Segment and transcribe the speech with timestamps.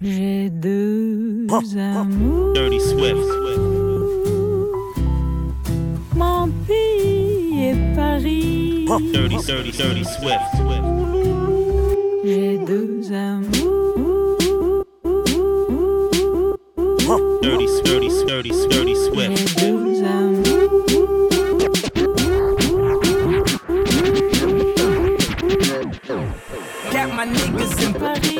[0.00, 2.54] J'ai deux amours.
[2.54, 3.28] Dirty Swift.
[6.16, 8.86] Mon pays est Paris.
[9.12, 10.40] Dirty, dirty, dirty Swift.
[12.24, 14.38] J'ai deux amours.
[17.42, 19.36] Dirty, dirty, dirty, dirty Swift.
[19.58, 20.53] J'ai deux amours.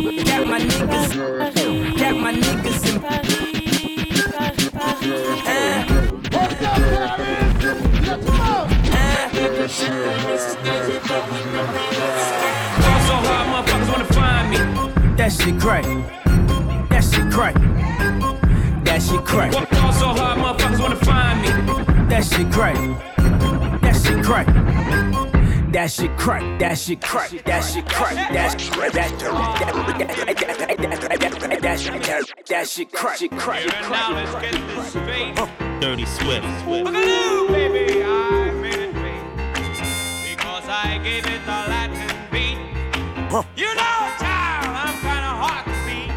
[0.05, 1.99] Got my niggas.
[1.99, 3.01] Got my niggas in
[13.01, 14.59] so hard, motherfuckers wanna find me.
[15.17, 15.85] That shit crack.
[16.91, 17.55] That shit crack.
[18.85, 19.53] That shit crack.
[19.55, 21.49] So hard, motherfuckers wanna find me.
[22.11, 22.77] That shit crack.
[23.81, 25.34] That shit crack.
[25.75, 26.61] That shit crack.
[26.61, 27.31] That shit crack.
[27.31, 28.15] That shit crack.
[28.33, 28.93] That shit crack.
[28.93, 29.11] That
[32.47, 33.19] that shit crack.
[33.19, 33.67] Shit crack.
[33.91, 35.35] Now let's get this straight.
[35.81, 36.47] Dirty Swift.
[36.65, 39.21] Boogaloo, baby, I made it big
[40.31, 42.57] because I gave it the Latin beat.
[43.57, 46.13] You know, child, I'm kinda hard to beat.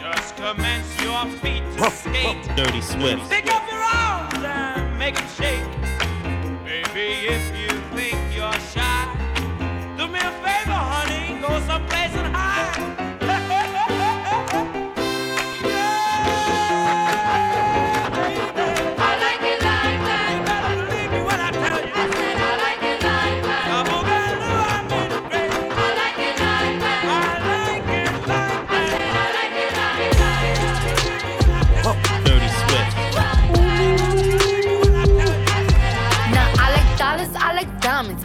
[0.00, 2.56] Just commence your feet to skate.
[2.56, 3.28] Dirty Swift.
[3.28, 5.68] Pick up your arms and make 'em shake.
[6.64, 9.04] Baby, if you think you're shy,
[9.96, 13.00] do me a favor, honey, go someplace and hide.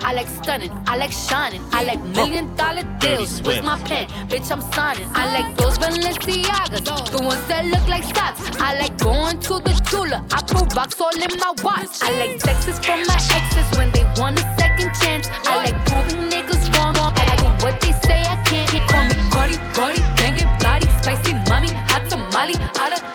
[0.06, 3.42] I like stunning, I like shining, I like million dollar deals.
[3.42, 4.06] Where's my pen?
[4.30, 5.10] Bitch, I'm signing.
[5.16, 8.40] I like those Balenciagas, the ones that look like socks.
[8.62, 10.22] I like going to the jeweler.
[10.32, 12.04] I put rocks all in my watch.
[12.04, 15.28] I like texts from my exes when they want a second chance.
[15.44, 16.96] I like proving niggas wrong.
[16.98, 18.70] I like what they say I can't.
[18.88, 23.15] Call me Cardi, Cardi, banging body, spicy mommy, hot tamale, hotter than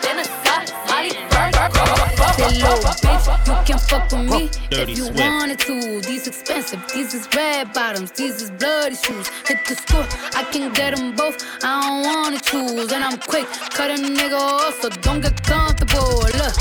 [2.40, 2.54] bird, bird.
[2.54, 5.20] Say low, bitch, you can fuck with me Dirty if you Swift.
[5.20, 6.00] wanted to.
[6.02, 9.28] These expensive, these is red bottoms, these is bloody shoes.
[9.48, 11.36] Hit the store, I can get them both.
[11.64, 16.20] I don't wanna choose, and I'm quick, cut a nigga off, so don't get comfortable.
[16.40, 16.54] Look,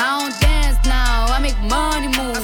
[0.00, 2.38] I don't dance now, I make money move.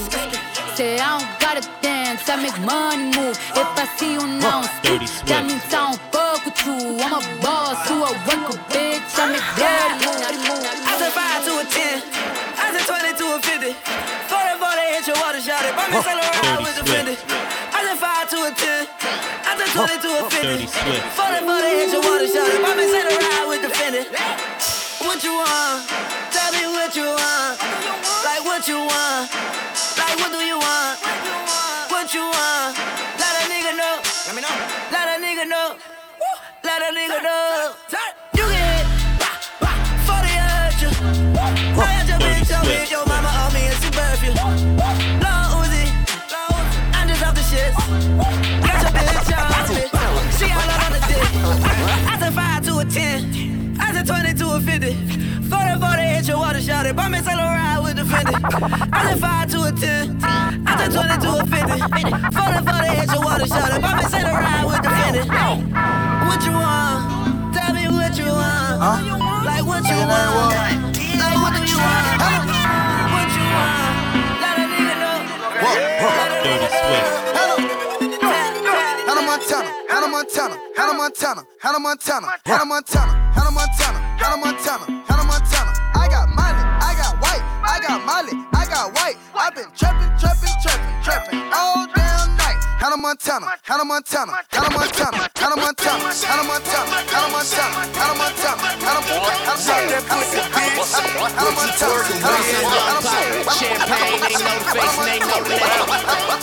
[0.76, 3.36] Say I don't gotta dance, I make money move.
[3.56, 5.26] If I see you now, Dirty speak, Swift.
[5.28, 7.00] that means I don't fuck with you.
[7.00, 9.18] I'm a boss, you a worker, bitch.
[9.18, 10.66] I make dirty moves.
[10.84, 12.02] I said five to a ten.
[13.76, 14.56] I said twenty to a fifty.
[14.56, 15.74] Forty forty hit your water shot it.
[15.76, 17.14] Buy me Saint Laurent Dirty with the
[17.72, 18.82] I said five to a ten.
[19.44, 20.46] I said twenty to a fifty.
[20.46, 21.04] Dirty Swift.
[21.16, 22.60] Forty forty hit your water shot it.
[22.60, 24.02] Buy me Saint Laurent with the Fendi.
[25.06, 25.86] What you want?
[26.34, 27.54] Tell me what you want.
[28.24, 29.28] Like what you want?
[29.96, 30.96] Like what do you want?
[31.92, 32.72] What you want?
[33.20, 33.96] Let a nigga know.
[34.26, 34.56] Let me know.
[34.90, 35.68] Let a nigga know.
[36.64, 37.72] Let a nigga know.
[38.34, 38.86] You get hit.
[40.04, 40.90] 40 hurt you.
[41.78, 43.05] I had your bitch on me, your
[52.86, 54.94] a 10, I said 20 to a 50.
[55.48, 58.34] 40 40 hit your water shot it, buy me Saint Laurent with the Fendi.
[58.92, 61.56] I said 5 to a 10, I said 20 to a 50.
[62.36, 65.22] 40 40 hit your water shot it, buy me Saint Laurent with the Fendi.
[66.26, 67.54] What you want?
[67.54, 68.80] Tell me what you want.
[69.46, 70.96] Like what you want.
[71.16, 72.06] Like what do you want?
[73.14, 73.94] What you want?
[74.42, 75.18] Let a nigga know.
[75.62, 77.10] Let a Dirty nigga Swift.
[77.34, 77.56] know.
[79.06, 85.24] Hannah Montana, Hannah Montana, Hannah Montana, Hannah Montana, Hannah Montana, Hannah Montana, Hannah Montana, Hannah
[85.24, 85.72] Montana.
[85.94, 89.16] I got Molly, I got white, I got Molly, I got white.
[89.34, 92.05] I've been trapping, trapping, trapping, trapping all night.
[92.96, 98.96] Hannah Montana, Hannah Montana, Hannah Montana, Hannah Montana, Hannah Montana, Hannah Montana, Hannah Montana, Hannah
[99.26, 99.60] Montana,
[101.36, 105.76] Hannah Montana, Hannah Montana, Champagne, know the face, know the name.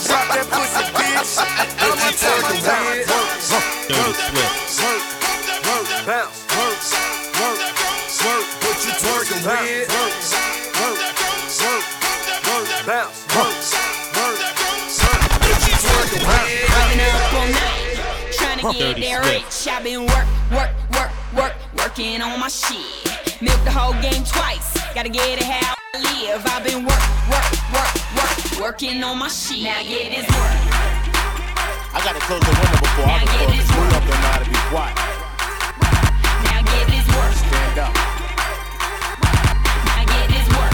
[0.04, 1.42] Drop that pussy, bitch.
[1.42, 3.08] If you twerking weird.
[3.88, 4.24] Dirty
[4.68, 5.08] Swift.
[5.64, 6.43] Work, work, bounce,
[18.72, 19.68] get Dirty that rich.
[19.68, 22.80] I've been work, work, work, work, working on my shit.
[23.42, 26.42] Milk the whole game twice, gotta get it how I live.
[26.46, 27.44] I've been work, work,
[27.74, 29.62] work, work, working on my shit.
[29.64, 30.56] Now get this work,
[31.92, 34.48] I gotta close the window before I record, cause New York don't know how to
[34.48, 34.96] be quiet.
[36.48, 37.32] Now get this work.
[37.36, 37.94] Stand up.
[39.84, 40.72] Now get this work.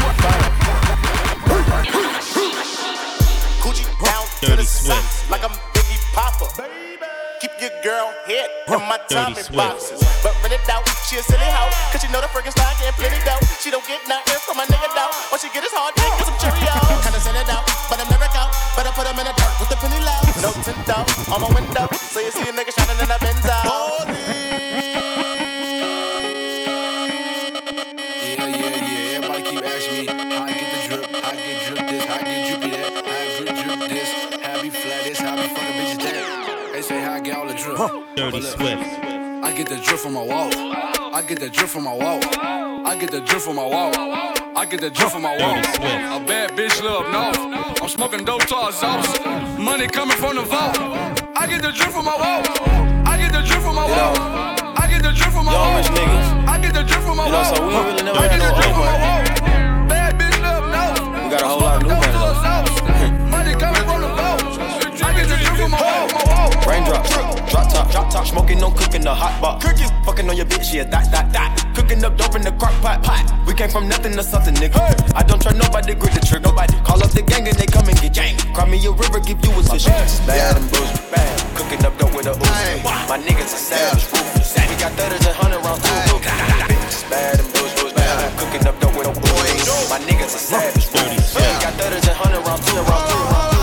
[3.60, 5.30] Coochie down to Dirty the Swift.
[5.30, 7.09] like I'm Biggie Papa.
[7.40, 9.96] Keep your girl head in my Tommy boxes.
[10.20, 11.72] But rent it out, she a silly hoe.
[11.88, 13.40] Cause she know the friggin' slide getting plenty dough.
[13.64, 15.08] She don't get nothing from a nigga though.
[15.32, 17.00] When she get his hard dick and some Cheerios.
[17.00, 18.52] Kinda send it out, but I'm never out.
[18.76, 20.20] But I put him in the dirt with the penny low.
[20.44, 20.84] No tint
[21.32, 21.88] on my window.
[21.96, 22.76] So you see a nigga
[38.40, 39.04] Dirty Swift.
[39.44, 40.50] I get the drip from my wall.
[41.14, 42.20] I get the drip from my wall.
[42.86, 43.92] I get the drip from my wall.
[44.56, 45.58] I get the drip from my wall.
[45.58, 47.82] A bad bitch live up north.
[47.82, 49.18] I'm smoking dope to our sauce.
[49.58, 50.78] Money coming from the vault.
[51.36, 52.42] I get the drip from my wall.
[53.06, 54.14] I get the drip from my wall.
[54.78, 56.48] I get the drip from my wall.
[56.48, 57.44] I get the drip from my wall.
[57.44, 59.19] so we really never I get the drip from my wall.
[66.80, 67.10] Raindrops,
[67.50, 69.60] drop top, drop top, smoking, no cooking, the hot pot.
[69.60, 71.52] Cooking, fucking on your bitch, yeah, that, that, that.
[71.76, 73.20] Cooking up dope in the crock pot, pot.
[73.46, 74.80] We came from nothing to something, nigga.
[75.14, 76.48] I don't try nobody, grip the trigger.
[76.48, 78.36] Nobody call up the gang and they come and get gang.
[78.54, 79.90] Cry me a river, give you a tissue.
[80.24, 81.36] Bad and bullshit, bad.
[81.54, 82.84] Cooking up dope with a Uzi.
[83.08, 84.56] My niggas are savage, ruthless.
[84.56, 86.16] We got thudders and hundred rounds too.
[86.16, 88.38] Bitches bad and bullshit, bad.
[88.40, 89.90] Cooking up dope with a Uzi.
[89.92, 91.36] My niggas are savage, ruthless.
[91.36, 93.59] We got thudders and hundred rounds too.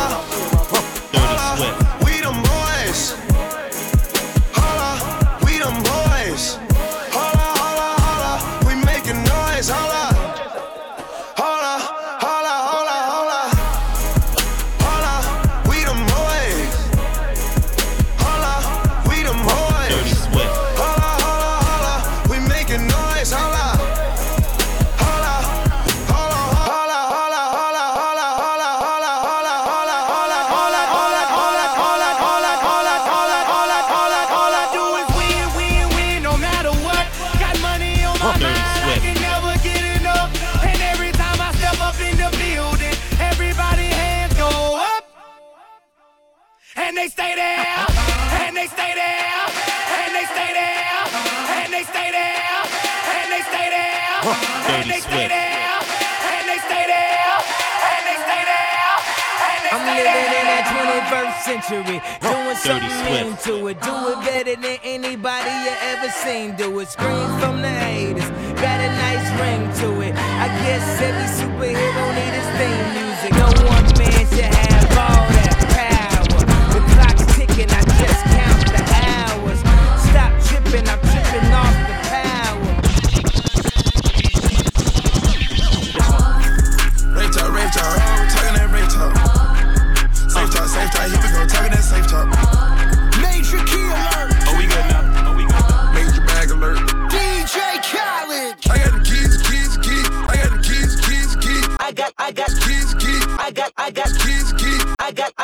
[61.07, 63.81] 21st century, doing something into it.
[63.81, 66.55] Do it better than anybody you ever seen.
[66.55, 66.89] Do it.
[66.89, 70.13] Scream from the haters, got a nice ring to it.
[70.15, 73.06] I guess every superhero need his theme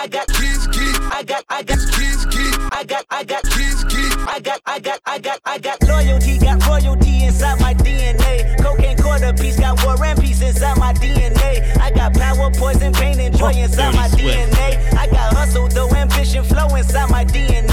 [0.04, 1.00] I got, Keys, keys.
[1.14, 2.58] I got, I got, Keys, keys.
[2.74, 4.18] I got, I got, Keys, keys.
[4.28, 8.62] I got, I got, I got, I got loyalty, got royalty inside my DNA.
[8.62, 11.78] Cocaine quarter piece, got war and peace inside my DNA.
[11.78, 14.94] I got power, poison, pain, and joy inside my DNA.
[14.94, 17.73] I got hustle, though ambition, flow inside my DNA.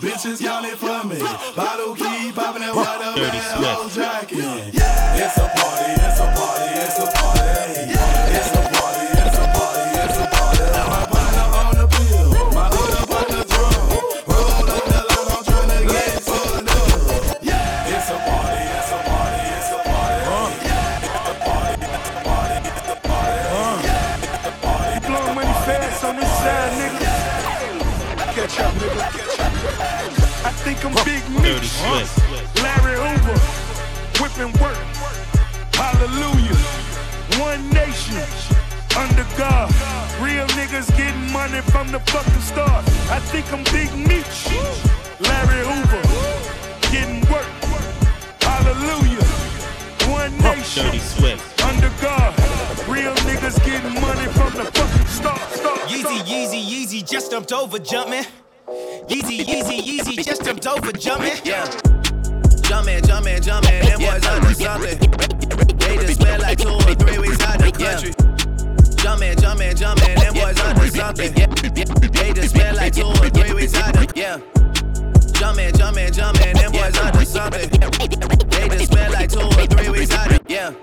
[0.00, 1.18] Bitches calling for me.
[1.56, 3.38] Bottle keep popping that water, Dirty.
[3.38, 3.87] Swift.
[40.68, 42.86] niggas getting money from the fucking stars.
[43.08, 44.52] I think I'm Big Meech,
[45.20, 46.02] Larry Hoover,
[46.92, 47.48] getting work.
[48.42, 49.24] Hallelujah.
[50.10, 52.34] One nation, under God.
[52.86, 55.40] Real niggas getting money from the fucking stars.
[55.52, 58.24] Star, Yeezy, Yeezy, Yeezy, just jumped over jumping.
[59.08, 61.32] Yeezy, Yeezy, Yeezy, just jumped over jumping.
[61.44, 61.64] Yeah.
[62.62, 64.98] Jumping, jumping, jumping, them boys under something.
[65.78, 68.17] They just spent like two or three weeks out the country.
[69.08, 71.32] Jumpin', jumpin', jumpin', them boys up to something.
[72.12, 74.36] They just spent like two or three weeks out the yeah.
[75.32, 77.70] Jumpin', jumpin', jumpin', them boys up to something.
[78.50, 80.74] They just spent like two or three weeks out the yeah.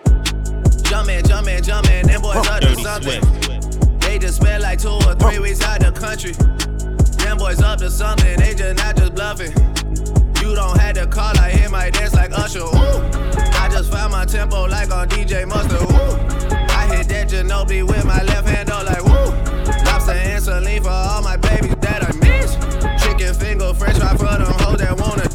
[0.89, 3.99] Jumpin', jumpin', jumpin', them boys up to Dirty something.
[3.99, 6.31] They just spent like two or three weeks out the country.
[7.23, 9.53] Them boys up to something, they just not just bluffing.
[10.41, 12.65] You don't have to call, I hit my dance like Usher.
[12.65, 13.45] Ooh.
[13.53, 15.84] I just found my tempo like on DJ Mustard.
[17.07, 19.85] Hit that Ginobili with my left hand, though, like woo.
[19.85, 22.55] Lobster and saline for all my babies that I miss.
[23.03, 25.34] Chicken finger, french fry for them hoes that wanna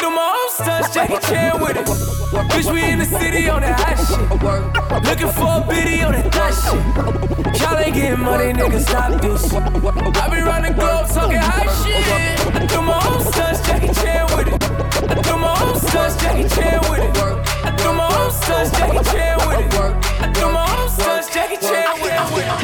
[0.00, 1.86] Do my own stunts, Jackie Chan with it.
[2.50, 4.28] Bitch, we in the city on that hot shit.
[5.04, 7.60] Looking for a biddy on that thot shit.
[7.60, 9.52] Y'all ain't getting money, nigga, stop this.
[9.52, 12.54] I be round the globe talking high shit.
[12.54, 15.10] I do my own stunts, Jackie Chan with it.
[15.10, 17.16] I do my own stunts, Jackie Chan with it.
[17.64, 19.74] I do my own stunts, Jackie Chan with it.
[20.20, 21.85] I do my own stunts, Jackie Chan.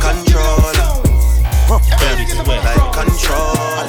[0.00, 0.74] controller.
[1.98, 2.48] Dirty Swift.
[2.48, 3.86] Like controller,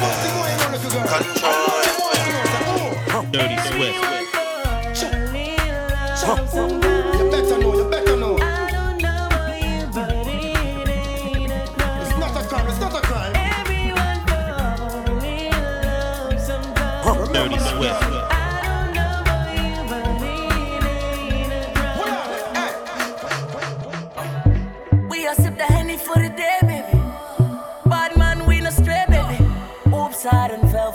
[1.08, 1.88] controller.
[3.32, 3.98] Dirty Swift.
[7.18, 8.36] You better know, you better know.
[12.02, 13.34] It's not a crime, it's not a crime.
[17.34, 18.16] Dirty Swift.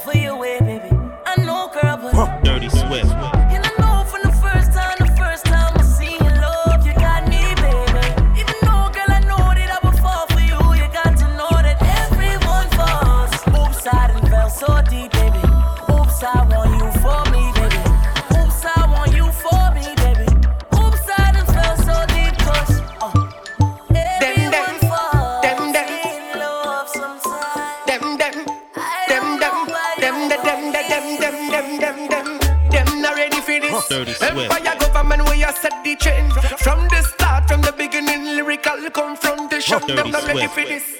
[0.03, 0.42] for you.
[39.93, 40.73] Então, Dirty Swift.
[40.73, 40.92] É,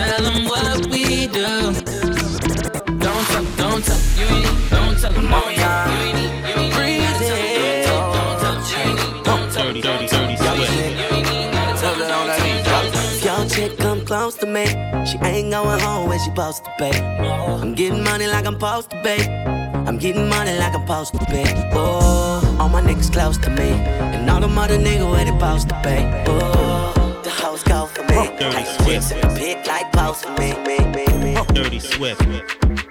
[0.00, 1.48] Don't you tell them what we do.
[2.98, 7.20] Don't tell, don't tell, you ain't, don't tell them, no, you ain't, you ain't, breathe
[7.20, 7.86] it.
[7.86, 10.86] Don't tell, you ain't, don't tell, Dirty, dirty, dirty Swift.
[13.12, 14.66] If your chick come close to me,
[15.04, 16.90] she ain't going home when she supposed to be.
[16.90, 19.22] I'm getting money like I'm supposed to be.
[19.86, 21.44] I'm getting money like I'm supposed to be.
[21.74, 25.68] Oh, all my niggas close to me, and all the mother niggas where they supposed
[25.68, 25.96] to be.
[26.30, 27.09] Oh, the hoes go for me.
[28.40, 29.92] Dirty the chicks in the pit, like
[31.20, 31.36] me.
[31.52, 32.89] Dirty Swift.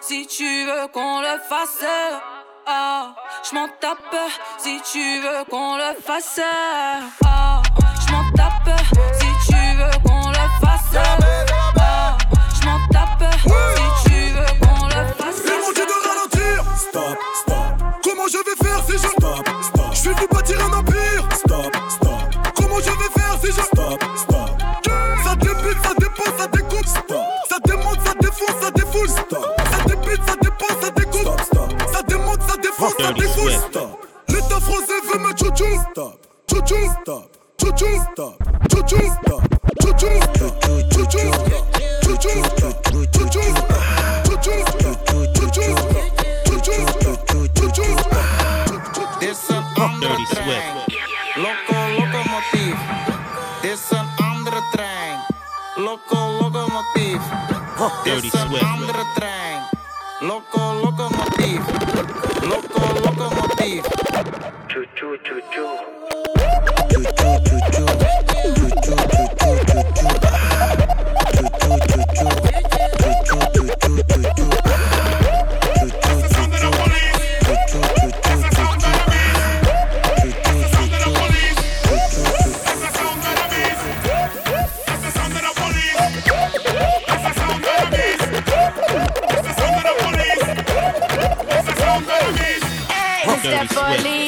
[0.00, 1.84] Si tu veux qu'on le fasse.
[2.66, 3.14] Ah,
[3.48, 4.16] je m'en tape
[4.58, 6.40] si tu veux qu'on le fasse.
[7.24, 7.62] Ah,
[8.06, 8.78] je m'en tape
[9.18, 11.21] si tu veux qu'on le fasse.
[32.82, 33.40] Démonte, ça défonce, ça Dirty.
[33.40, 33.68] Swift.
[33.70, 34.06] Stop.
[34.28, 35.50] L'État français veut me tchou
[35.90, 36.26] Stop.
[36.48, 36.66] Tchou
[37.00, 37.36] Stop.
[37.58, 37.76] Tchou
[38.12, 38.38] Stop.
[38.68, 39.42] Tchou Stop.
[39.80, 39.92] Tchou Stop.
[39.92, 40.52] Tchou Stop.
[42.02, 42.16] Tchou
[46.32, 47.24] Stop.
[47.54, 49.20] Tchou Stop.
[49.20, 50.44] Dit is een andere Dirty trein.
[50.44, 51.00] Swift.
[51.34, 52.78] Loco, locomotief.
[53.60, 55.18] Dit is een andere trein.
[55.76, 57.22] Loco, locomotief.
[57.76, 58.30] Dit Dirty
[93.68, 94.21] Police.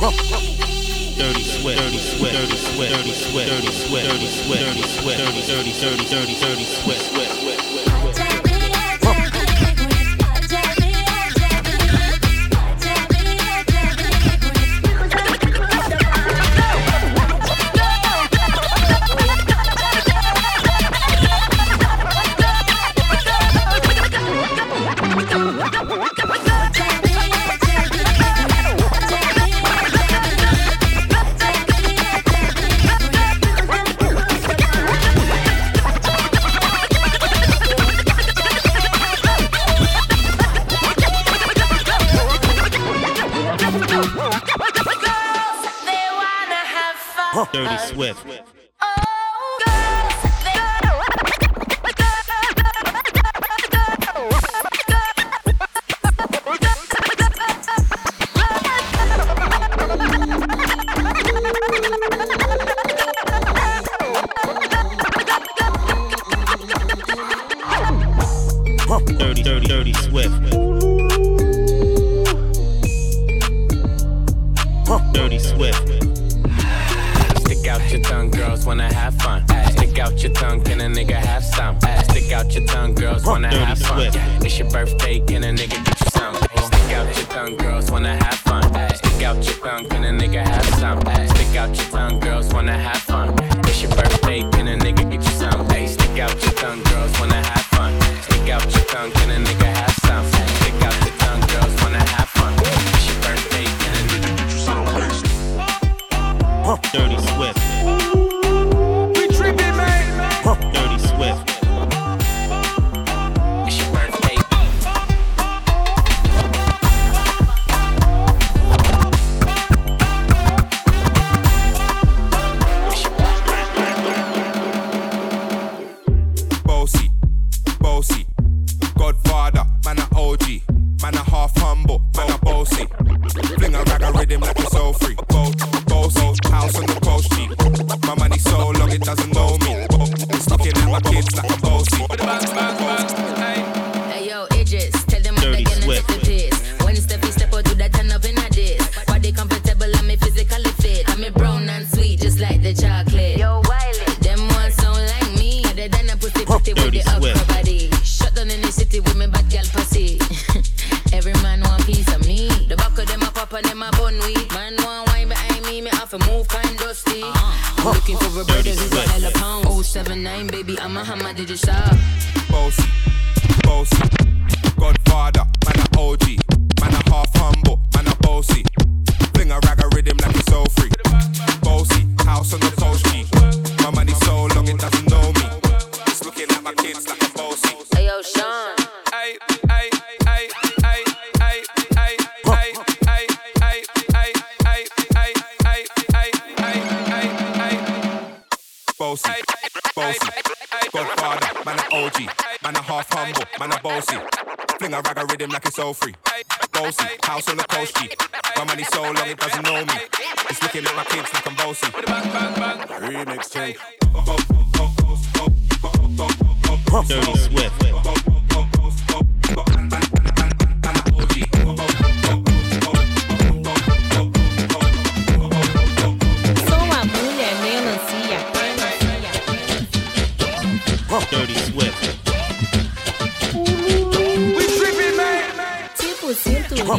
[0.00, 0.14] Dirty
[1.44, 6.40] sweat, dirty sweat, dirty sweat, dirty sweat, dirty sweat, dirty sweat, dirty sweat, dirty dirty
[6.40, 7.09] dirty sweat.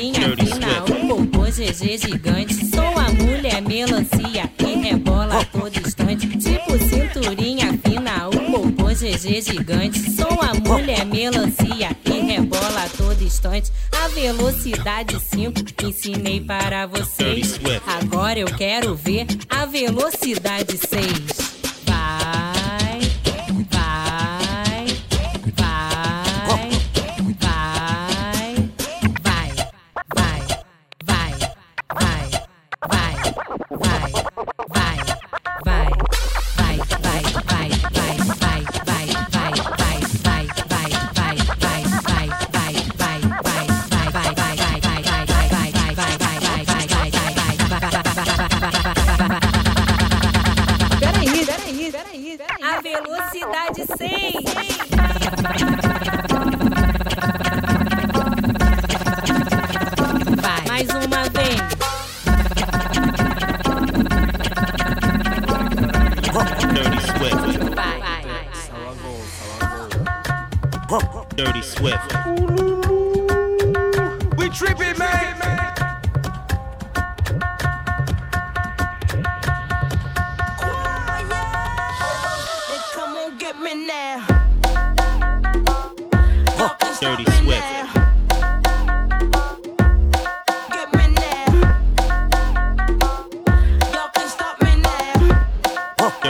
[0.01, 2.65] novinha fina, um popô GG gigante.
[2.65, 6.27] Sou a mulher melancia que rebola a todo instante.
[6.27, 10.11] Tipo cinturinha fina, um popô GG gigante.
[10.11, 13.71] Sou a mulher melancia que rebola a todo instante.
[13.91, 17.59] A velocidade 5 ensinei para vocês.
[17.85, 21.60] Agora eu quero ver a velocidade 6.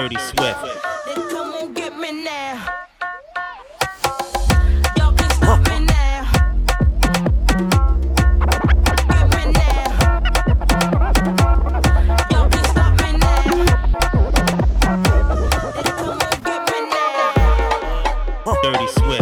[0.02, 0.66] Dirty Swift.
[18.64, 19.22] Dirty Swift.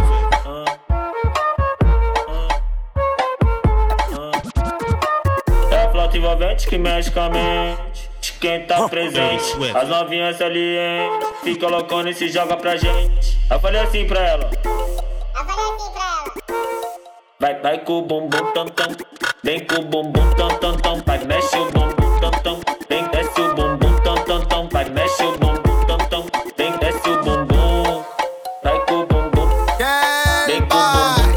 [6.69, 7.88] Que mexe com a.
[8.39, 9.43] Quem tá presente,
[9.75, 11.09] as novinhas ali, hein?
[11.43, 13.37] Se colocando e se joga pra gente.
[13.51, 14.49] Eu falei assim pra ela.
[14.53, 14.61] Eu
[15.45, 16.33] falei assim pra ela.
[17.37, 18.87] Vai, vai com o bumbum tam tam.
[19.43, 21.03] Vem com o bumbum tam tam tam.
[21.05, 22.61] Vai, mexe o bumbum tam tam.
[22.89, 24.69] Vem, desce o bumbum tam tam tam.
[24.69, 26.25] Vai, mexe o bumbum tam tam.
[26.57, 28.05] Vem, desce o bumbum.
[28.63, 29.49] Vai com o bumbum.
[30.47, 31.33] Vem com o bumbum.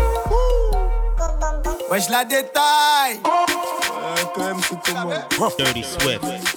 [1.91, 3.21] Mas lá detalhe.
[5.59, 6.52] Dirty Swift.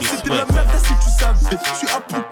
[0.00, 2.25] C'était la merde, si tu savais.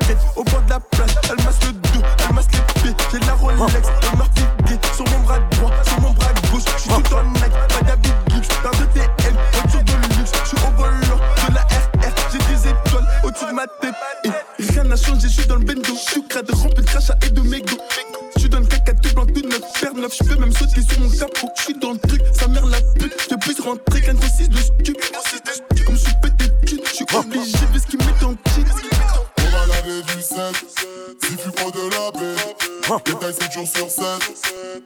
[31.23, 33.01] si tu prends de la baie.
[33.05, 34.05] Détail 7 jours sur 7,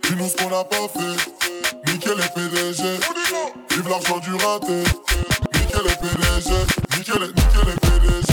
[0.04, 1.90] dis-nous ce qu'on n'a pas fait.
[1.92, 2.82] Nickel et PDG,
[3.70, 4.82] vive l'argent du raté.
[5.54, 6.50] Nickel et PDG,
[6.96, 8.27] nickel nickel et PDG.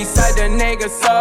[0.00, 1.12] She said the nigga so.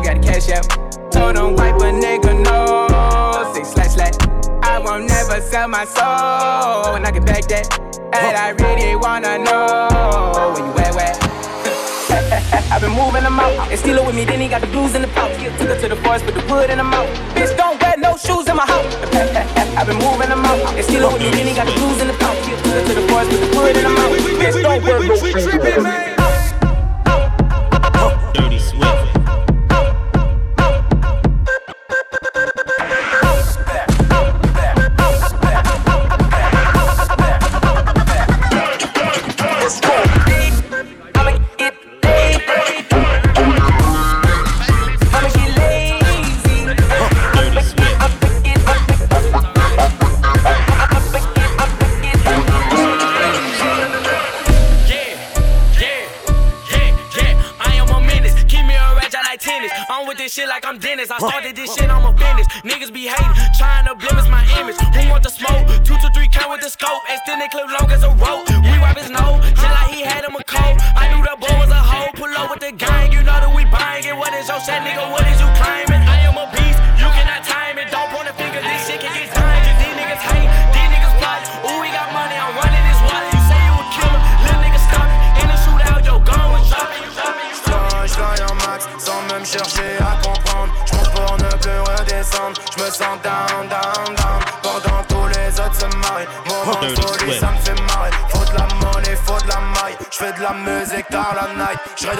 [0.00, 0.64] the cash out.
[1.12, 3.52] Told him wipe a nigga no.
[3.52, 4.16] Six slash slash.
[4.62, 6.96] I won't never sell my soul.
[6.96, 7.68] And I can back that.
[8.16, 9.92] And I really wanna know
[10.56, 12.72] where you at, where?
[12.72, 13.68] I've been moving them out.
[13.76, 15.36] Steal it with me, then he got the blues in the pouch.
[15.36, 17.10] Took her to the forest, put the wood in the mouth.
[17.36, 18.88] Bitch, don't wear no shoes in my house.
[19.76, 20.64] I've been moving them out.
[20.80, 22.40] Steal it with me, then he got the blues in the pouch.
[22.40, 24.16] Took her to the forest, put the wood in the mouth.
[24.40, 26.21] Bitch, don't wear no shoes in my house.
[28.32, 29.01] Dirty Swift.
[67.52, 67.81] club.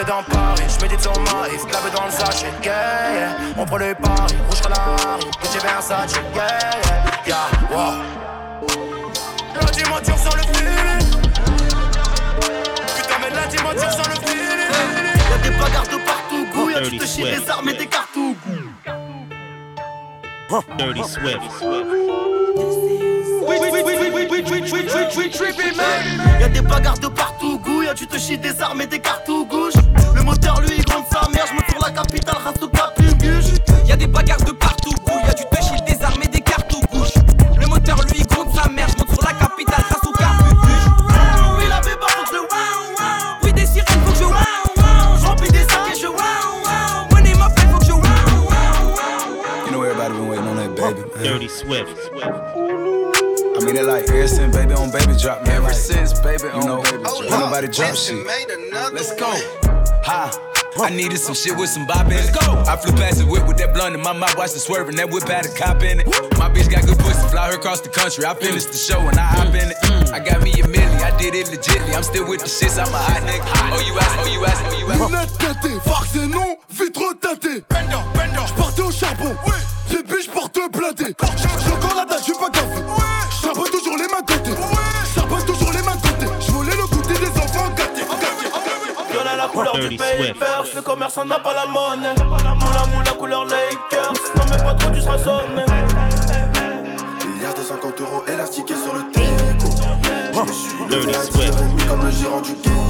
[0.02, 1.56] Ride dans Paris, je médite sur Marie.
[1.94, 3.36] Dans le sachet, yeah, yeah.
[3.58, 5.26] On prend les paris, rouge à la Harry.
[5.42, 6.46] Gucci Versace, yeah,
[6.84, 7.94] yeah, yeah, wow.
[9.60, 11.08] La dimension sur le fil.
[12.96, 14.60] Putain, mais la dimension sur le fil.
[15.30, 17.44] Y'a des bagarres de partout, gouille, tu Dirty te chies Swift.
[17.44, 18.36] des armes et des cartouches.
[20.78, 21.40] Dirty Swift.
[26.40, 29.81] Y'a des bagarres de partout, gouille, tu te chies des armes et des cartouches
[30.42, 33.52] moteur lui il gronde sa mère, je me tourne la capitale, au capuguche.
[33.86, 35.22] Y'a des bagarres de partout, couille.
[35.26, 37.14] Y'a du touch, des armes et des cartes aux couches.
[37.58, 38.88] Le moteur, lui, il gronde sa mère.
[38.88, 40.86] Je monte sur la capitale au capuche.
[41.58, 42.46] Oui, la béba, faut que je le wow,
[42.98, 43.38] wow.
[43.42, 45.18] Oui, des sirènes, faut que je wow, wow.
[45.20, 47.14] Je remplis des sacs et je wow, wow.
[47.14, 49.66] Money, ma fête, faut que je wow, wow.
[49.66, 51.24] You know everybody been waiting on that baby, man.
[51.24, 51.88] Dirty Swift.
[53.54, 55.56] I mean it like ever since baby on baby drop, man.
[55.56, 57.22] Ever since baby on you know, baby drop.
[57.22, 58.26] Ain't nobody drop shit.
[58.92, 59.71] Let's go.
[60.04, 60.52] Ha.
[60.80, 62.32] I needed some shit with some bop in it.
[62.32, 62.64] Go.
[62.66, 64.96] I flew past the whip with that blunt in my mouth, watched it swerving.
[64.96, 66.06] That whip had a cop in it.
[66.38, 68.24] My bitch got good pussy, fly her across the country.
[68.24, 69.76] I finished the show and I hop in it.
[70.12, 71.94] I got me a milli, I did it legitly.
[71.94, 73.44] I'm still with the shits, I'm a hot nigga.
[73.72, 75.00] Oh, you ask, oh, you ask, oh, you ask.
[75.00, 77.64] Lunettes farce non, vitre teintée.
[89.88, 90.74] Dirty Swift.
[90.74, 92.14] Le commerçant n'a pas la monnaie.
[92.18, 94.12] Moula moula couleur Lakers.
[94.36, 95.64] Non mais pas trop, tu seras sonné.
[97.34, 99.70] Milliard de 50 euros élastiqués sur le téco.
[100.46, 102.81] Je suis Dirty le comme le gérant du ghetto.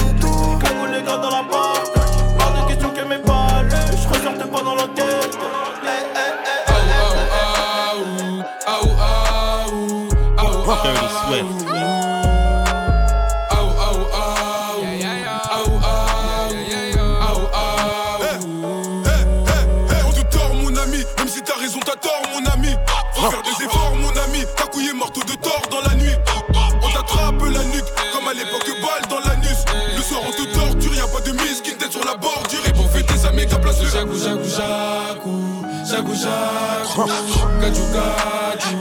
[36.97, 38.79] Gadjou gadjou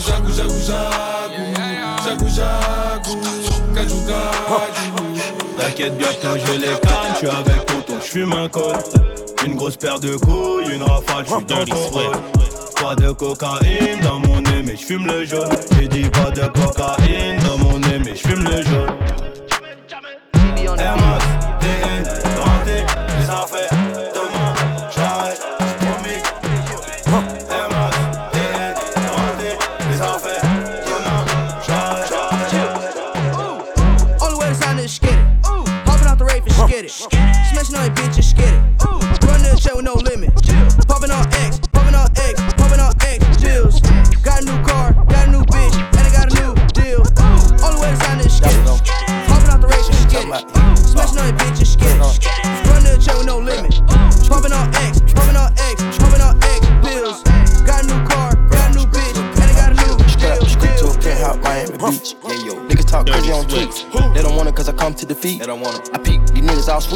[0.00, 1.06] jagou jagou jagou
[2.04, 3.16] Jagou jagou,
[3.74, 4.92] gadjou gadjou
[5.58, 8.76] T'inquiète bien que je les calme, je suis avec tonton, je fume un col.
[9.44, 12.16] Une grosse paire de couilles, une rafale, je suis dans rôle.
[12.80, 15.48] Pas de cocaïne dans mon nez, mais je fume le jaune.
[15.78, 19.35] J'ai dit pas de cocaïne dans mon nez, mais je fume le jaune.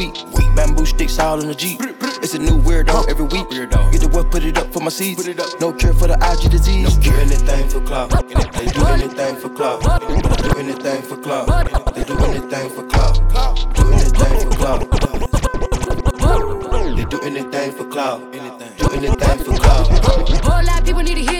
[0.01, 0.57] Sweet.
[0.57, 1.81] Bamboo sticks all in the Jeep.
[2.23, 3.47] It's a new weirdo every week.
[3.49, 3.93] Weirdo.
[3.93, 5.23] Get the what, put it up for my seeds.
[5.23, 5.61] Put it up.
[5.61, 6.97] No cure for the IG disease.
[6.97, 7.21] No cure.
[7.21, 8.11] anything for clout.
[8.11, 9.83] They do anything for clout.
[9.83, 11.47] Do anything for clout.
[11.95, 13.17] They do anything for clout.
[13.75, 14.81] Do anything for clout.
[16.97, 18.33] They do anything for clout.
[18.33, 19.89] Do anything for clout.
[20.45, 21.40] Whole lot of people need to hear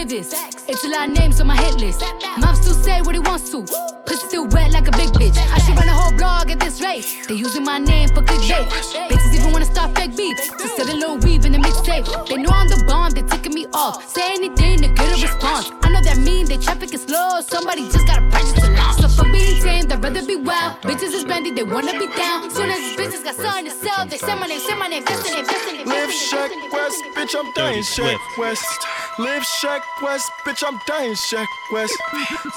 [0.91, 2.03] lot of names on my hit list.
[2.37, 3.63] Mom still say what he wants to.
[4.05, 5.37] Pussy still wet like a big bitch.
[5.55, 7.05] I should run a whole blog at this rate.
[7.27, 8.67] They using my name for clickbait.
[9.09, 10.37] Bitches even wanna start fake beef.
[10.57, 12.05] To sell a little weave in the mixtape.
[12.27, 14.05] They know I'm the bomb, they ticking me off.
[14.09, 15.71] Say anything to get a response.
[15.81, 17.39] I know that mean they traffic is slow.
[17.41, 18.91] Somebody just gotta purchase the law.
[18.91, 20.81] So for being tame, I'd rather be wild.
[20.81, 22.49] Bitches is brandy, they wanna be down.
[22.51, 25.03] Soon as these bitches got something to sell, they say my name, say my name,
[25.05, 26.29] destiny, destiny, Live destiny.
[26.29, 29.00] Shack West, bitch, I'm dying Shack West.
[29.19, 31.97] Live Shack West, bitch, I'm dying Shack West.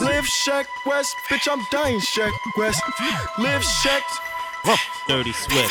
[0.01, 2.81] Live Shack West, bitch, I'm dying Shack West.
[3.39, 4.03] Live Shack.
[5.09, 5.71] Dirty Swift.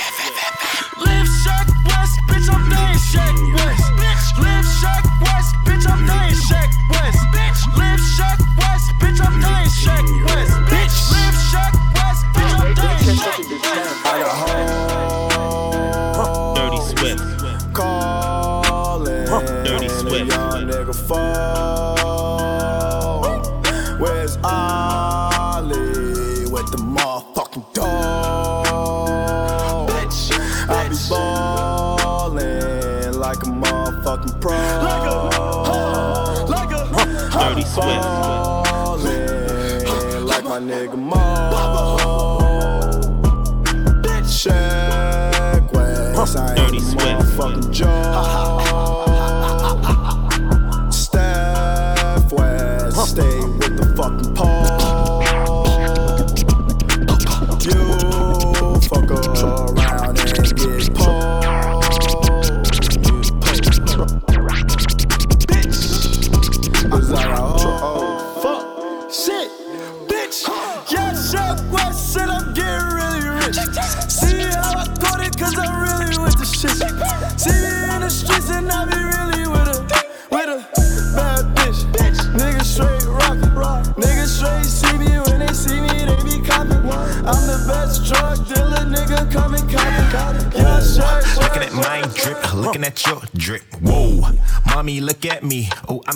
[1.00, 3.84] Live Shack West, bitch, I'm dying Shack West.
[3.98, 7.20] Bitch, Live Shack West, bitch, I'm dying Shack West.
[7.34, 10.54] Bitch, Live Shack West, bitch, I'm dying Shack West.
[10.70, 13.40] Bitch, live Shack West, bitch, I'm dying Shack
[14.06, 14.93] West.
[37.74, 37.88] Swift.
[40.26, 41.18] Like my nigga Mo.
[44.30, 46.38] Check West.
[46.38, 48.53] I ain't a motherfucking.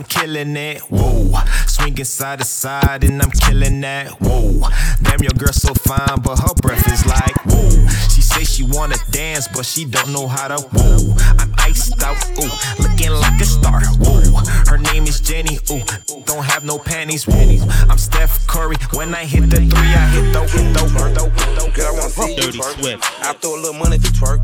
[0.07, 0.81] Killing it.
[0.89, 1.31] Whoa,
[1.67, 4.11] swinging side to side and I'm killing that.
[4.21, 4.69] Whoa,
[5.03, 7.69] damn, your girl so fine, but her breath is like whoa.
[8.09, 10.61] She say she wanna dance, but she don't know how to.
[10.61, 12.17] Whoa, I'm iced out.
[12.39, 12.49] Ooh,
[12.81, 13.81] looking like a star.
[13.99, 14.21] Whoa,
[14.67, 15.59] her name is Jenny.
[15.71, 15.83] Ooh,
[16.25, 17.27] don't have no panties.
[17.27, 18.77] Whoa, I'm Steph Curry.
[18.93, 20.83] When I hit the three, I hit the window.
[20.95, 21.71] window, window.
[21.73, 22.79] Girl, I wanna see you twerk.
[22.79, 23.03] Swift.
[23.21, 24.41] I throw a little money if you twerk.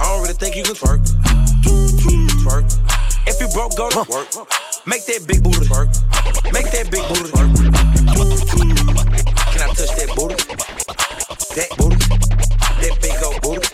[0.00, 1.04] I don't really think you can twerk.
[2.42, 2.66] Twerk.
[3.26, 4.73] If you broke, go to work.
[4.86, 5.88] Make that big booty twerk.
[6.52, 7.56] Make that big booty twerk.
[9.50, 10.34] Can I touch that booty?
[11.54, 11.96] That booty.
[12.80, 13.73] That big old booty.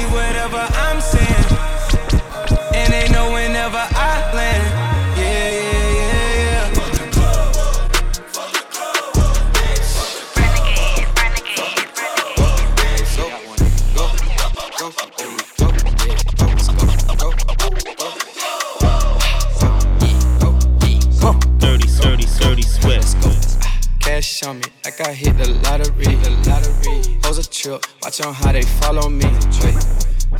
[27.71, 29.25] A trip, watch on how they follow me.
[29.63, 29.77] Wait,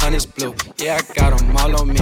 [0.02, 2.00] honey's blue, yeah, I got them all on me.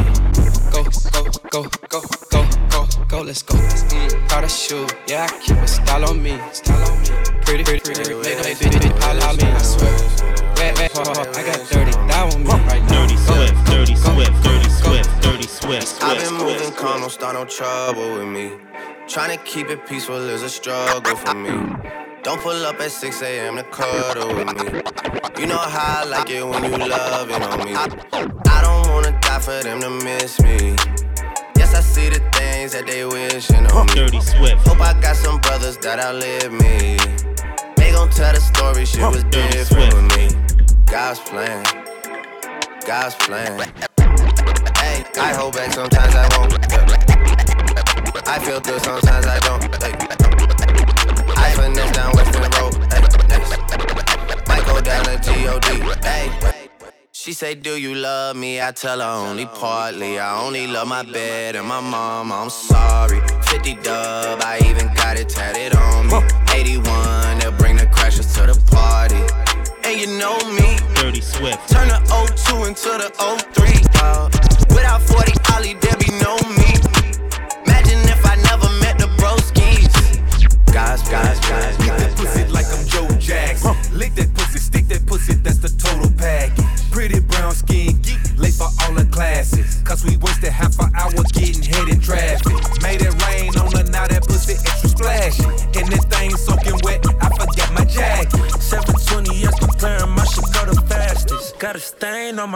[0.72, 2.02] Go, go, go, go,
[2.32, 3.54] go, go, go, let's go.
[3.56, 6.40] Mm, proud of shoe, yeah, I keep a style on me.
[6.52, 7.10] Style on me.
[7.42, 9.94] Pretty, pretty, pretty, make a big, big pile on me, I swear.
[10.58, 12.90] Wet, wet, I got 30 thou on me right.
[12.90, 16.04] Dirty Swift, Dirty Swift, Dirty Swift, Dirty Swift.
[16.04, 18.54] I've been moving calm, don't start no trouble with me.
[19.08, 21.52] Trying to keep it peaceful is a struggle for me.
[22.24, 23.56] Don't pull up at 6 a.m.
[23.56, 24.99] to cuddle with me.
[25.40, 27.74] You know how I like it when you love it on me.
[27.74, 30.76] I, I don't wanna die for them to miss me.
[31.56, 33.94] Yes, I see the things that they wishing on me.
[33.94, 34.68] Dirty Swift.
[34.68, 36.98] Hope I got some brothers that outlive me.
[37.78, 40.28] They gon' tell the story, shit was different with me.
[40.86, 41.64] God's plan,
[42.86, 43.60] God's plan.
[44.78, 46.54] Hey, I hold back sometimes I won't.
[48.28, 49.64] I feel good sometimes I don't.
[51.38, 53.79] I finesse down Western Road.
[54.80, 56.08] Go down to G-O-D.
[56.08, 56.32] Hey.
[57.12, 58.62] She say, Do you love me?
[58.62, 60.18] I tell her only partly.
[60.20, 62.32] I only love my bed and my mom.
[62.32, 63.20] I'm sorry.
[63.42, 66.26] 50 dub, I even got it tatted on me.
[66.54, 69.20] 81, they'll bring the crashers to the party.
[69.84, 70.78] And you know me.
[70.96, 71.68] Dirty Swift.
[71.68, 72.00] Turn the
[72.48, 73.12] 02 into the
[73.52, 73.84] 03.
[74.00, 74.30] Uh,
[74.70, 76.39] without 40 Ollie, there be no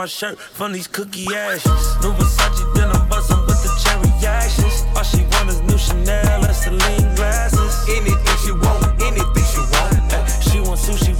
[0.04, 1.64] my shirt from these cookie ashes.
[2.02, 4.84] New Versace, then I'm buzzing with the cherry actions.
[4.94, 7.72] All she want is new Chanel and Celine glasses.
[7.88, 10.12] Anything she want, anything she want.
[10.12, 11.16] Ay, She want sushi,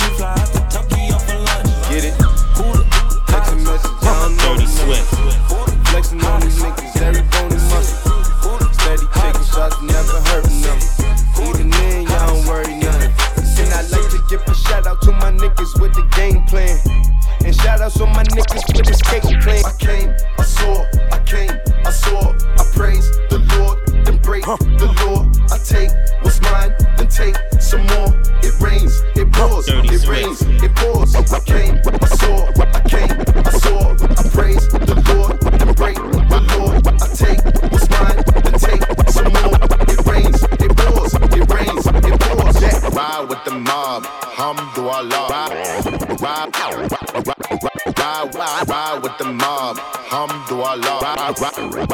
[51.17, 51.89] Ride, ride,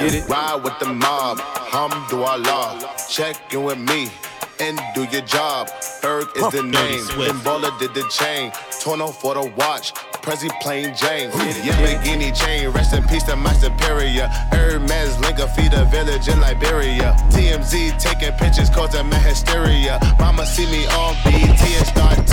[0.00, 0.28] Get it?
[0.28, 2.96] Ride with the mob, alhamdulillah.
[3.08, 4.08] Check in with me
[4.60, 5.68] and do your job.
[6.00, 7.04] Berg is the name.
[7.18, 8.52] Then Baller did the chain.
[8.80, 9.92] Torno for the watch.
[10.22, 11.30] Prezi plain Jane.
[11.30, 12.70] Yamagini chain.
[12.70, 14.28] Rest in peace to my superior.
[14.52, 17.14] Hermes Linka feed a village in Liberia.
[17.30, 19.98] TMZ taking pictures causing my hysteria.
[20.18, 22.26] Mama see me on BT and start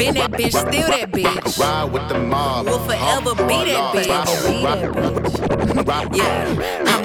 [0.00, 1.58] Been that bitch, still that bitch.
[1.58, 2.64] Ride with the mob.
[2.64, 4.06] We'll forever be that bitch.
[6.16, 6.89] Yeah,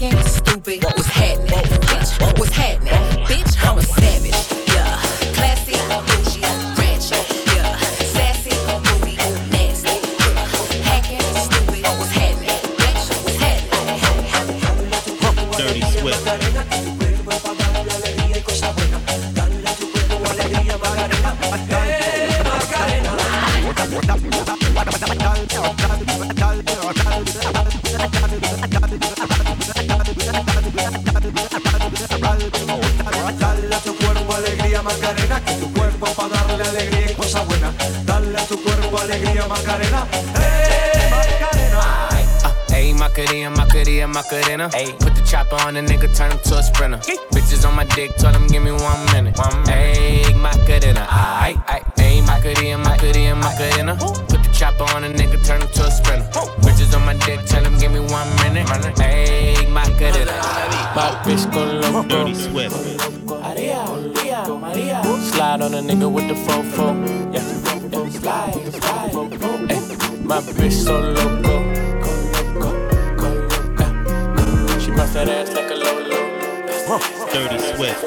[0.00, 0.84] Acting stupid.
[0.84, 1.48] What's happening?
[1.48, 3.26] Bitch, what's happening?
[3.26, 4.68] Bitch, I'm a savage.
[4.68, 4.96] Yeah.
[5.34, 5.74] Classy,
[35.16, 37.74] estamos para darle alegría y cosas buenas.
[38.04, 40.06] Dale a tu cuerpo alegría, Macarena.
[40.12, 42.08] ¡Eh, Macarena!
[42.70, 44.68] Ayy, Macarena, Macarena, Macarena.
[44.74, 46.98] Ayy, put the chopper on the nigga, turn him to a sprinter.
[47.32, 49.34] Bitches on my dick, tell him give me one minute.
[49.36, 51.84] Ayy, Macarena, aight, aight.
[51.96, 53.96] Ayy, Macarena, Macarena, Macarena.
[53.96, 56.28] Put the chopper on the nigga, turn him to a sprinter.
[56.60, 58.66] Bitches on my dick, tell him give me one minute.
[58.98, 60.32] Ayy, Macarena.
[60.94, 62.08] My bitch go loco.
[62.08, 63.27] Dirty Swift.
[65.38, 66.98] Slide on a nigga with the fofo.
[67.32, 68.10] Yeah, yeah.
[68.10, 69.14] Slide, slide.
[69.70, 69.78] Ay,
[70.24, 71.54] my bitch so loco.
[74.80, 76.18] She bust that ass like a lolo.
[77.32, 78.04] Dirty Swift.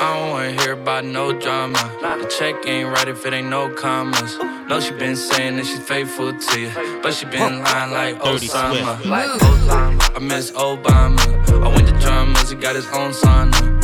[0.00, 1.82] I don't wanna hear about no drama.
[2.00, 4.38] The check ain't right if it ain't no commas.
[4.68, 6.70] No, she been saying that she's faithful to you,
[7.02, 9.04] but she been lying like Osama.
[9.04, 10.16] Like Osama.
[10.16, 11.18] I miss Obama.
[11.64, 13.79] I went to drummers, he got his own sauna.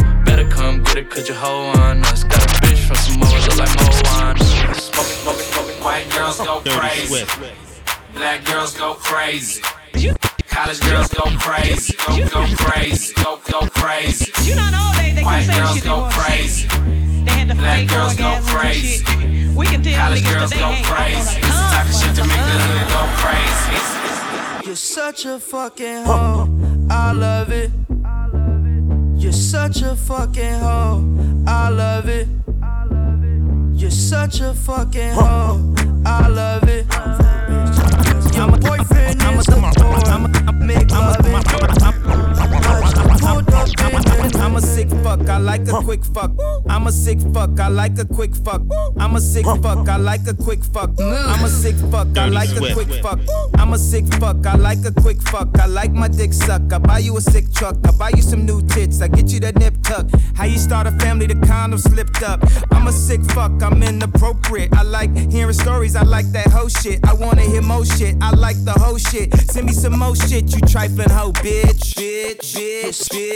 [0.56, 2.24] Better come get it, cause your hoe on us.
[2.24, 4.42] Got a bitch from Samoa, look like Moana.
[4.44, 5.84] Smoke, smoke, smoke.
[5.84, 7.24] White girls go crazy.
[8.14, 9.62] Black girls go crazy.
[10.48, 14.32] College girls go crazy, go go crazy, go go crazy.
[14.48, 16.26] You not all they they White can say girls shit they go want to say.
[16.26, 16.68] crazy.
[17.24, 19.04] They had the Black fake girls go crazy.
[19.54, 21.40] We can tell College niggas girls that they go ain't crazy.
[21.40, 22.64] gonna It's the type of shit to make the us.
[22.64, 24.66] hood go crazy.
[24.66, 26.48] You're such a fucking hoe.
[26.90, 27.70] I love it.
[29.26, 31.02] You're such a fucking hoe.
[31.48, 32.28] I love it.
[33.74, 35.74] You're such a fucking hoe.
[36.06, 36.86] I love it.
[38.36, 40.64] Your boyfriend is a whore.
[40.64, 42.85] Make love it.
[43.48, 46.32] I'm a sick fuck, I like a quick fuck.
[46.68, 48.62] I'm a sick fuck, I like a quick fuck.
[48.98, 50.90] I'm a sick fuck, I like a quick fuck.
[51.00, 53.20] I'm a sick fuck, I like a quick fuck.
[53.54, 55.48] I'm a sick fuck, I like a quick fuck.
[55.58, 56.72] I like my dick suck.
[56.72, 59.00] I buy you a sick truck, I buy you some new tits.
[59.02, 60.06] I get you that nip tuck.
[60.34, 62.42] How you start a family, the condom slipped up.
[62.70, 64.74] I'm a sick fuck, I'm inappropriate.
[64.74, 67.00] I like hearing stories, I like that whole shit.
[67.06, 69.34] I wanna hear more shit, I like the whole shit.
[69.50, 71.94] Send me some more shit, you trifling hoe, bitch.
[71.96, 73.35] Bitch, bitch, bitch,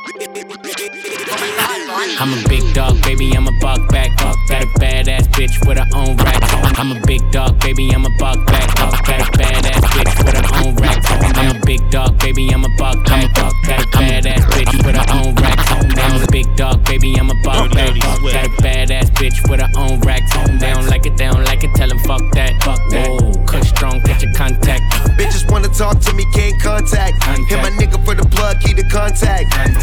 [0.41, 4.17] I'm a big dog, baby, I'm a buck back.
[4.17, 6.41] Got a badass bitch with her own rack.
[6.79, 8.75] I'm a big dog, baby, I'm a buck back.
[8.75, 10.97] Got a badass bitch with her own rack.
[11.37, 13.31] I'm a big dog, baby, I'm a buck back.
[13.35, 15.59] Got a badass bitch with her own rack.
[15.99, 17.93] I'm a big dog, baby, I'm a buck back.
[17.99, 20.23] Got a badass bitch with her own rack.
[20.59, 22.63] They don't like it, they don't like it, tell them fuck that.
[22.63, 23.45] Fuck that.
[23.45, 24.81] Kush strong, get your contact.
[25.19, 27.23] Bitches wanna talk to me, can't contact.
[27.47, 29.53] Hit my nigga for the plug, keep the contact.
[29.53, 29.77] And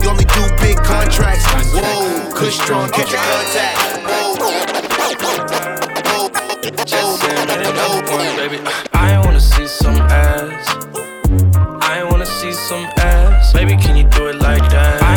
[0.00, 1.44] we only do big contracts.
[1.72, 3.78] Whoa, Kush strong, catch your contact.
[6.86, 8.58] Just saying that another one, baby.
[8.92, 10.68] I wanna see some ass.
[11.82, 13.52] I wanna see some ass.
[13.52, 15.07] Baby, can you do it like that?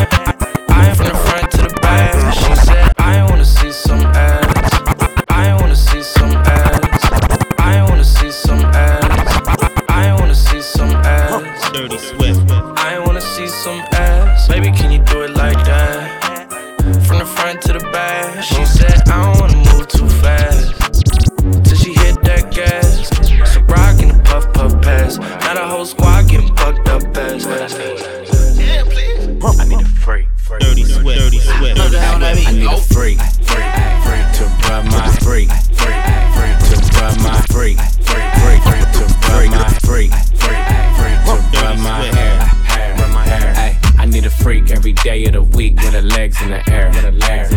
[31.14, 31.76] Dirty Swift.
[31.76, 32.22] Dirty Swift.
[32.22, 33.72] I need a freak, freak,
[34.04, 36.02] freak to rub my freak, freak,
[36.34, 40.64] freak to rub my freak, freak, freak, freak to rub my freak, freak,
[40.96, 43.78] freak to rub my hair, hair, rub my hair.
[43.98, 46.88] I need a freak every day of the week with her legs in the air,
[46.88, 47.51] with her legs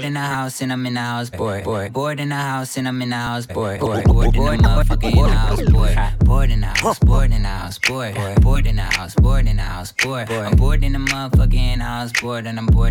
[0.00, 1.64] Bored, in the house and I'm in the house, bored.
[1.64, 3.80] Bored, bored in the house and I'm in the house, bored.
[3.80, 5.98] Bored, bored in the motherfucker in the house, bored.
[6.24, 8.14] Bored in the house, bored in the house, bored.
[8.40, 10.30] Bored in the house, bored in the house, bored.
[10.30, 12.89] I'm bored in the motherfucker in the house, bored, and I'm bored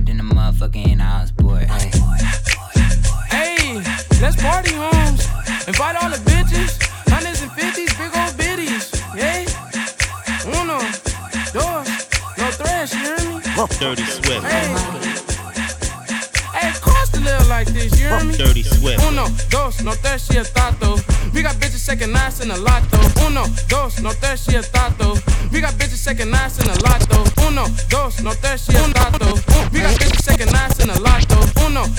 [24.01, 25.13] no tres, she a tato.
[25.51, 27.23] We got bitches second nights in a lotto.
[27.47, 29.33] Uno, dos, no tres, she a tato.
[29.71, 31.28] We got bitches second nights in a lotto.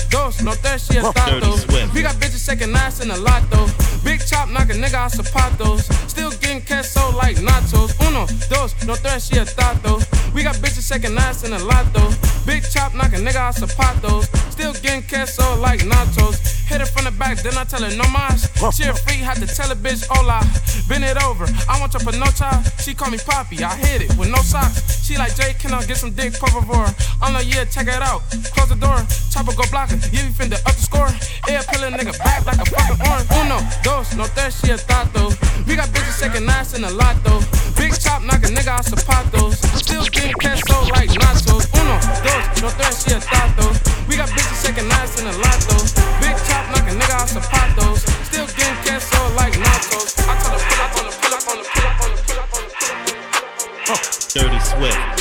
[0.09, 1.55] Dos, no tres, she a tato.
[1.93, 3.67] We got bitches second nights in a lotto.
[4.03, 5.83] Big chop knock a nigga out zapatos.
[6.09, 7.93] Still getting queso like nachos.
[8.07, 9.99] Uno, dos, no tres, she a tato.
[10.33, 12.11] We got bitches second nights in a lotto.
[12.45, 14.25] Big chop knock a nigga out zapatos.
[14.51, 16.39] Still getting queso like nachos.
[16.67, 18.47] Hit her from the back, then I tell her no mas.
[18.75, 20.39] She a freak, had to tell a bitch hola.
[20.87, 22.63] Bend it over, I want your panocha.
[22.79, 25.03] She call me Poppy, I hit it with no socks.
[25.03, 26.87] She like Jay, can I get some dick, por favor?
[27.21, 28.21] I'm like, yeah, check it out.
[28.55, 31.09] Close the door, chopper go block Yeah, we finna up the score.
[31.49, 33.25] Air pill a nigga back like a fucking orange.
[33.33, 35.33] Uno, dos, no tres, she a tato.
[35.65, 37.41] We got bitches second nights in a lotto.
[37.73, 39.57] Big chop knock a nigga out zapatos.
[39.81, 41.65] Still getting queso like nachos.
[41.73, 43.73] Uno, dos, no tres, she a tato.
[44.05, 45.73] We got bitches second nights in a lotto.
[46.21, 48.05] Big chop knock a nigga out zapatos.
[48.29, 50.13] Still getting queso like nachos.
[50.29, 52.21] I tell her pull up on the pull up on the pull up on the
[52.21, 54.01] pull up on the pull up.
[54.29, 55.20] Dirty Swift.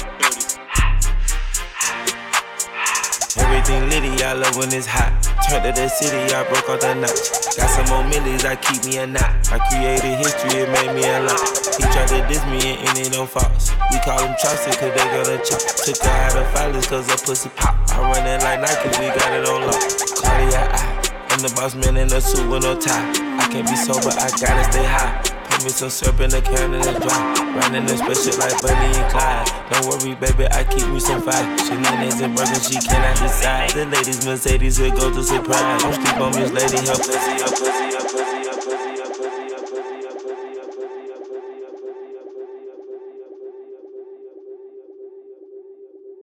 [3.71, 5.15] Everything litty, I love when it's hot.
[5.47, 7.55] Turned to the city, I broke out the notch.
[7.55, 9.31] Got some more millies, I keep me a knot.
[9.53, 11.39] I created history, it made me a lot.
[11.79, 13.71] He tried to diss me and ended on false.
[13.95, 15.63] We call him Chaucer, cause they gonna chop.
[15.87, 17.79] Took her out of filers, cause her pussy pop.
[17.95, 19.83] I run it like Nike, we got it on lock.
[20.19, 21.27] Cardiac eye.
[21.31, 23.11] I'm the boss man in a suit with no tie.
[23.39, 25.30] I can't be sober, I gotta stay high.
[25.61, 27.53] Put me some syrup in the can and it's dry.
[27.55, 29.47] Running the special like Bunny and Clyde.
[29.71, 31.59] Don't worry, baby, I keep me some fire.
[31.59, 33.69] She names and burgers, she cannot decide.
[33.69, 35.83] The ladies Mercedes will go to surprise.
[35.83, 38.40] Don't sleep on Miss Lady, her pussy, her pussy, her pussy.